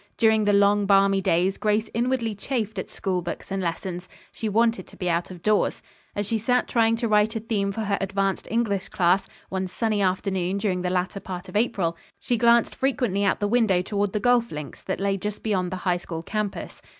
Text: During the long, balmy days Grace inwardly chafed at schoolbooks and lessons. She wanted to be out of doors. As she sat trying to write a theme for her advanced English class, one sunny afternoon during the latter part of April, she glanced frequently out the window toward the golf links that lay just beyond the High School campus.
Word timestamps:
During 0.17 0.45
the 0.45 0.51
long, 0.53 0.87
balmy 0.87 1.21
days 1.21 1.59
Grace 1.59 1.87
inwardly 1.93 2.33
chafed 2.33 2.79
at 2.79 2.87
schoolbooks 2.89 3.51
and 3.51 3.61
lessons. 3.61 4.09
She 4.31 4.49
wanted 4.49 4.87
to 4.87 4.97
be 4.97 5.07
out 5.07 5.29
of 5.29 5.43
doors. 5.43 5.83
As 6.15 6.25
she 6.25 6.39
sat 6.39 6.67
trying 6.67 6.95
to 6.95 7.07
write 7.07 7.35
a 7.35 7.39
theme 7.39 7.71
for 7.71 7.81
her 7.81 7.99
advanced 8.01 8.47
English 8.49 8.89
class, 8.89 9.27
one 9.49 9.67
sunny 9.67 10.01
afternoon 10.01 10.57
during 10.57 10.81
the 10.81 10.89
latter 10.89 11.19
part 11.19 11.49
of 11.49 11.55
April, 11.55 11.95
she 12.19 12.35
glanced 12.35 12.73
frequently 12.73 13.23
out 13.23 13.39
the 13.39 13.47
window 13.47 13.83
toward 13.83 14.11
the 14.11 14.19
golf 14.19 14.51
links 14.51 14.81
that 14.81 14.99
lay 14.99 15.17
just 15.17 15.43
beyond 15.43 15.71
the 15.71 15.75
High 15.85 15.97
School 15.97 16.23
campus. 16.23 16.81